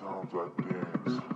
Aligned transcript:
Sometimes 0.00 0.34
I 0.34 0.62
dance. 0.72 1.33